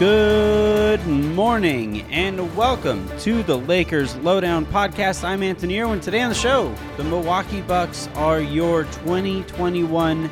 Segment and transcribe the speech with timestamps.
[0.00, 5.22] Good morning and welcome to the Lakers Lowdown Podcast.
[5.22, 6.00] I'm Anthony Irwin.
[6.00, 10.30] Today on the show, the Milwaukee Bucks are your 2021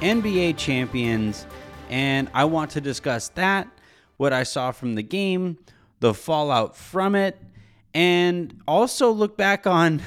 [0.00, 1.44] NBA champions,
[1.90, 3.68] and I want to discuss that,
[4.16, 5.58] what I saw from the game,
[5.98, 7.38] the fallout from it,
[7.92, 10.00] and also look back on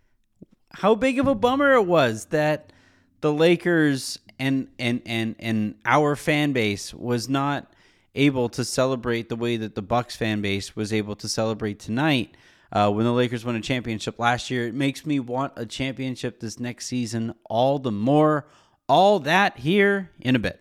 [0.72, 2.72] how big of a bummer it was that
[3.20, 7.70] the Lakers and and and and our fan base was not
[8.14, 12.36] able to celebrate the way that the Bucks fan base was able to celebrate tonight
[12.72, 14.66] uh, when the Lakers won a championship last year.
[14.66, 18.48] It makes me want a championship this next season all the more.
[18.88, 20.60] All that here in a bit.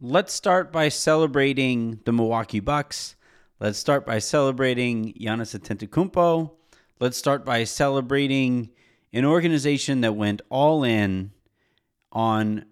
[0.00, 3.16] Let's start by celebrating the Milwaukee Bucks.
[3.58, 6.52] Let's start by celebrating Giannis Antetokounmpo.
[7.00, 8.70] Let's start by celebrating
[9.12, 11.32] an organization that went all in
[12.12, 12.66] on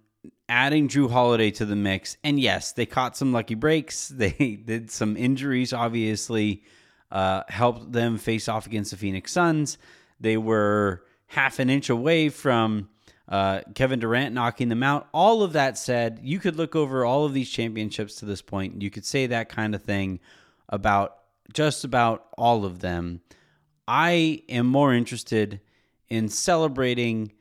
[0.49, 2.17] adding Jrue Holiday to the mix.
[2.23, 4.09] And yes, they caught some lucky breaks.
[4.17, 6.63] They did some injuries, obviously,
[7.11, 9.79] uh, helped them face off against the Phoenix Suns.
[10.21, 12.89] They were half an inch away from
[13.29, 15.09] uh, Kevin Durant knocking them out.
[15.13, 18.83] All of that said, you could look over all of these championships to this point.
[18.83, 20.21] You could say that kind of thing
[20.69, 21.17] about
[21.53, 23.21] just about all of them.
[23.89, 25.61] I am more interested
[26.09, 27.33] in celebrating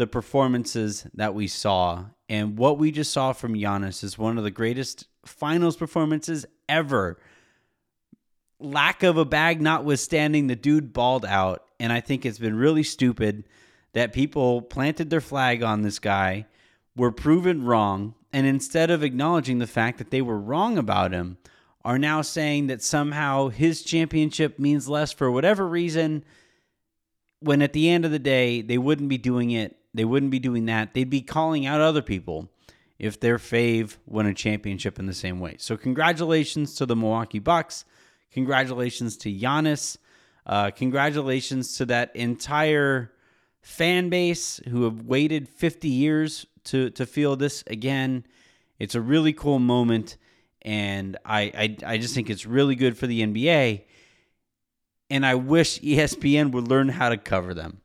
[0.00, 2.06] the performances that we saw.
[2.30, 7.18] And what we just saw from Giannis is one of the greatest finals performances ever.
[8.58, 11.66] Lack of a bag notwithstanding, the dude balled out.
[11.78, 13.44] And I think it's been really stupid
[13.92, 16.46] that people planted their flag on this guy,
[16.96, 21.36] were proven wrong, and instead of acknowledging the fact that they were wrong about him,
[21.84, 26.24] are now saying that somehow his championship means less for whatever reason
[27.40, 30.38] when at the end of the day they wouldn't be doing it they wouldn't be
[30.38, 30.94] doing that.
[30.94, 32.48] They'd be calling out other people
[32.98, 35.56] if their fave won a championship in the same way.
[35.58, 37.84] So congratulations to the milwaukee bucks.
[38.32, 39.96] Congratulations to Giannis.
[40.46, 43.12] Uh, congratulations to that entire
[43.62, 48.24] fan base who have waited 50 years to to feel this again.
[48.78, 50.16] It's a really cool moment
[50.62, 53.84] and I, I I just think it's really good for the NBA.
[55.08, 57.80] And I wish ESPN would learn how to cover them,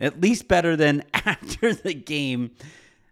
[0.00, 2.52] at least better than after the game.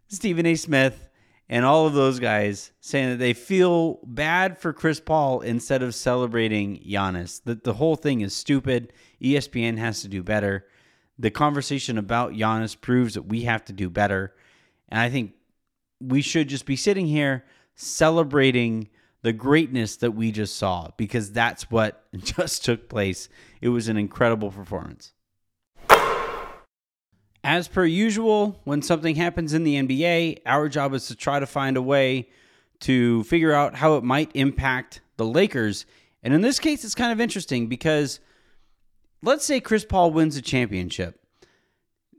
[0.08, 0.54] Stephen A.
[0.54, 1.08] Smith
[1.48, 5.94] and all of those guys saying that they feel bad for Chris Paul instead of
[5.94, 7.42] celebrating Giannis.
[7.44, 8.92] That the whole thing is stupid.
[9.22, 10.66] ESPN has to do better.
[11.18, 14.34] The conversation about Giannis proves that we have to do better.
[14.88, 15.34] And I think
[16.00, 17.44] we should just be sitting here
[17.74, 18.88] celebrating
[19.22, 23.28] the greatness that we just saw because that's what just took place.
[23.60, 25.12] It was an incredible performance.
[27.48, 31.46] As per usual, when something happens in the NBA, our job is to try to
[31.46, 32.28] find a way
[32.80, 35.86] to figure out how it might impact the Lakers.
[36.22, 38.20] And in this case, it's kind of interesting because
[39.22, 41.24] let's say Chris Paul wins a championship.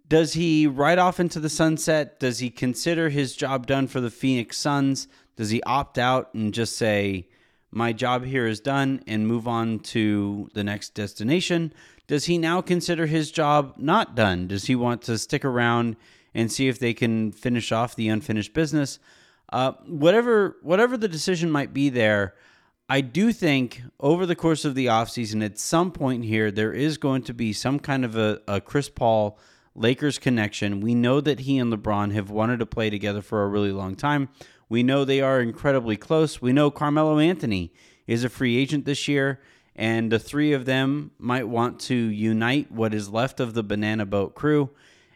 [0.08, 2.20] Does he ride off into the sunset?
[2.20, 5.08] Does he consider his job done for the Phoenix Suns?
[5.36, 7.28] Does he opt out and just say,
[7.70, 11.72] my job here is done and move on to the next destination?
[12.10, 14.48] Does he now consider his job not done?
[14.48, 15.96] Does he want to stick around
[16.34, 18.98] and see if they can finish off the unfinished business?
[19.54, 22.34] Uh, whatever whatever the decision might be there,
[22.90, 26.98] I do think over the course of the offseason, at some point here, there is
[26.98, 29.38] going to be some kind of a, a Chris Paul
[29.76, 30.82] Lakers connection.
[30.82, 33.94] We know that he and LeBron have wanted to play together for a really long
[33.94, 34.30] time.
[34.68, 36.42] We know they are incredibly close.
[36.42, 37.72] We know Carmelo Anthony
[38.08, 39.40] is a free agent this year,
[39.80, 44.06] and the three of them might want to unite what is left of the Banana
[44.06, 44.70] Boat crew,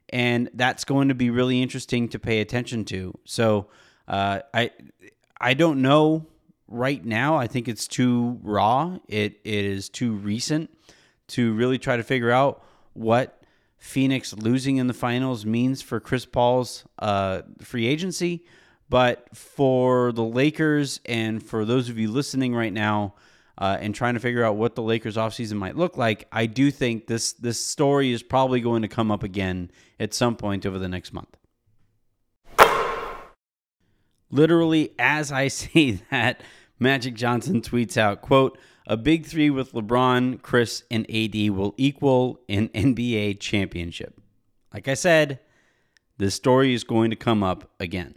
[0.08, 3.14] and that's going to be really interesting to pay attention to.
[3.26, 3.68] So,
[4.08, 4.72] uh, I
[5.40, 6.28] I don't know
[6.70, 7.36] right now.
[7.36, 9.00] I think it's too raw.
[9.10, 10.70] It it is too recent
[11.28, 12.64] to really try to figure out
[12.94, 13.44] what
[13.78, 18.46] Phoenix losing in the finals means for Chris Paul's uh, free agency.
[18.90, 23.16] But for the Lakers and for those of you listening right now
[23.58, 26.72] uh, and trying to figure out what the Lakers offseason might look like, I do
[26.72, 30.80] think this this story is probably going to come up again at some point over
[30.80, 31.38] the next month.
[34.32, 36.42] Literally, as I say that,
[36.80, 42.42] Magic Johnson tweets out, quote, a big three with LeBron, Chris, and AD will equal
[42.50, 44.20] an NBA championship.
[44.74, 45.40] Like I said,
[46.18, 48.16] this story is going to come up again.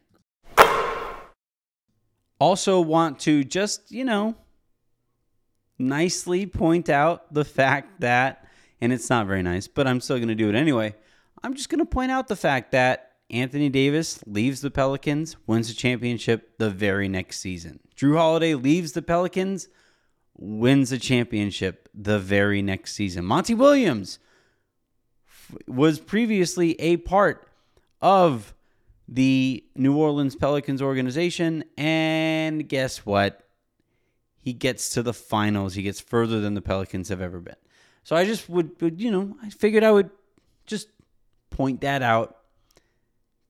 [2.39, 4.35] Also, want to just, you know,
[5.79, 8.47] nicely point out the fact that,
[8.81, 10.95] and it's not very nice, but I'm still going to do it anyway.
[11.43, 15.69] I'm just going to point out the fact that Anthony Davis leaves the Pelicans, wins
[15.69, 17.81] the championship the very next season.
[17.97, 19.69] Jrue Holiday leaves the Pelicans,
[20.37, 23.25] wins the championship the very next season.
[23.25, 24.19] Monty Williams
[25.67, 27.49] was previously a part
[28.01, 28.55] of
[29.09, 31.65] the New Orleans Pelicans organization.
[31.77, 33.46] And guess what?
[34.47, 35.75] He gets to the finals.
[35.75, 37.57] He gets further than the Pelicans have ever been.
[38.05, 40.09] So I just would, would you know, I figured I would
[40.67, 40.87] just
[41.51, 42.37] point that out.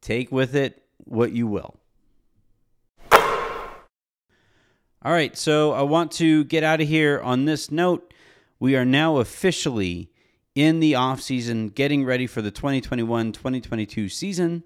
[0.01, 1.79] Take with it what you will.
[3.13, 8.15] All right, so I want to get out of here on this note.
[8.59, 10.11] We are now officially
[10.55, 14.65] in the off season, getting ready for the 2021-2022 season.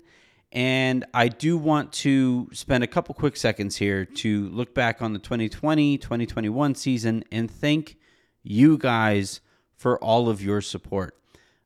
[0.53, 5.13] And I do want to spend a couple quick seconds here to look back on
[5.13, 7.97] the 2020 2021 season and thank
[8.43, 9.41] you guys
[9.77, 11.17] for all of your support.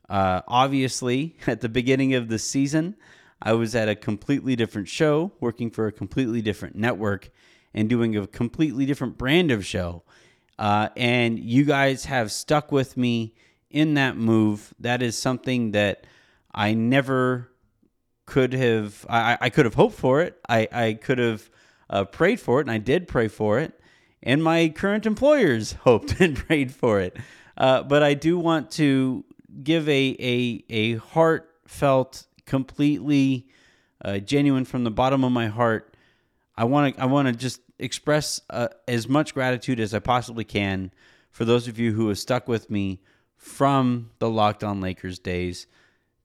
[0.09, 2.97] Uh, obviously, at the beginning of the season,
[3.41, 7.31] I was at a completely different show, working for a completely different network,
[7.73, 10.03] and doing a completely different brand of show.
[10.59, 13.35] Uh, and you guys have stuck with me
[13.71, 14.73] in that move.
[14.79, 16.07] That is something that
[16.55, 17.51] I never
[18.27, 20.39] could have I, I could have hoped for it.
[20.49, 21.51] I, I could have
[21.91, 23.79] uh, prayed for it, and I did pray for it.
[24.23, 27.17] And my current employers hoped and prayed for it.
[27.57, 29.25] Uh, but I do want to
[29.63, 33.47] give a a a heartfelt, completely
[34.05, 35.97] uh, genuine from the bottom of my heart.
[36.57, 40.45] I want to I want to just express uh, as much gratitude as I possibly
[40.45, 40.93] can
[41.31, 43.01] for those of you who have stuck with me
[43.37, 45.67] from the Locked On Lakers days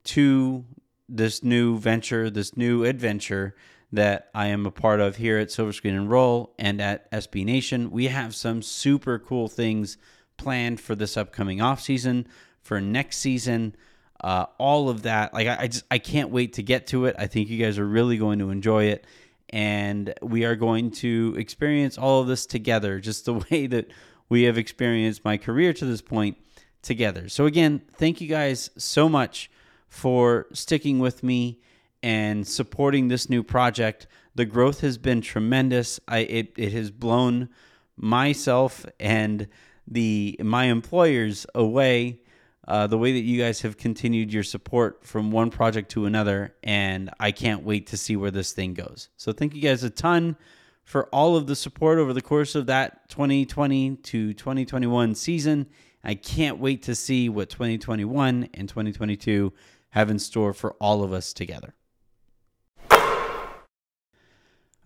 [0.05, 0.63] to
[1.09, 3.56] this new venture, this new adventure
[3.91, 7.44] that I am a part of here at Silver Screen and Roll and at SB
[7.44, 7.89] Nation.
[7.91, 9.97] We have some super cool things
[10.38, 12.27] planned for this upcoming off season,
[12.61, 13.75] for next season,
[14.21, 15.33] uh, all of that.
[15.33, 17.15] Like I, I just I can't wait to get to it.
[17.17, 19.06] I think you guys are really going to enjoy it,
[19.50, 23.89] and we are going to experience all of this together, just the way that
[24.29, 26.38] we have experienced my career to this point
[26.81, 27.27] together.
[27.27, 29.50] So again, thank you guys so much
[29.89, 31.59] for sticking with me
[32.01, 34.07] and supporting this new project.
[34.36, 36.00] The growth has been tremendous.
[36.07, 37.50] I it, it has blown
[37.97, 39.47] myself and
[39.88, 42.21] the my employers away.
[42.68, 46.53] Uh, the way that you guys have continued your support from one project to another,
[46.62, 49.09] and I can't wait to see where this thing goes.
[49.18, 50.38] So thank you guys a ton
[50.83, 55.65] for all of the support over the course of that 2020 to 2021 season.
[56.03, 59.51] I can't wait to see what 2021 and 2022
[59.91, 61.74] have in store for all of us together.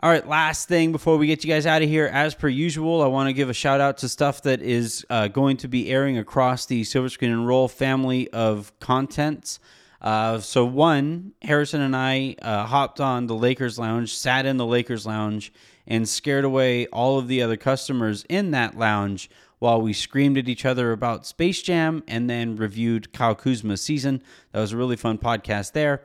[0.04, 3.02] All right, last thing before we get you guys out of here, as per usual,
[3.02, 5.90] I want to give a shout out to stuff that is uh, going to be
[5.90, 9.62] airing across the Silver Screen and Roll family of contents.
[10.02, 14.66] Uh, so, one, Harrison and I uh, hopped on the Lakers Lounge, sat in the
[14.66, 15.54] Lakers Lounge,
[15.88, 19.30] and scared away all of the other customers in that lounge
[19.64, 24.22] while we screamed at each other about Space Jam and then reviewed Kyle Kuzma's season.
[24.52, 26.02] That was a really fun podcast there.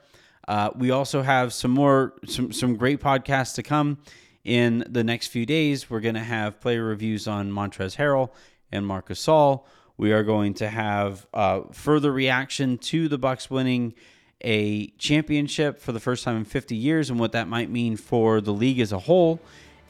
[0.46, 3.98] Uh, we also have some more some some great podcasts to come
[4.44, 5.90] in the next few days.
[5.90, 8.30] We're to have player reviews on Montrezl Harrell
[8.70, 9.64] and Marcus Gasol.
[9.96, 13.92] We are going to have uh, further reaction to the Bucks winning
[14.40, 18.40] a championship for the first time in 50 years and what that might mean for
[18.40, 19.40] the league as a whole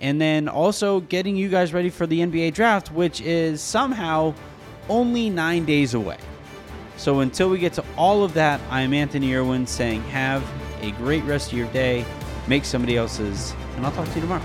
[0.01, 4.35] and then also getting you guys ready for the NBA draft, which is somehow
[4.89, 6.19] only nine days away.
[6.97, 10.45] So until we get to all of that, I am Anthony Irwin saying, have
[10.81, 12.05] a great rest of your day,
[12.47, 14.43] make somebody else's, and I'll talk to you tomorrow.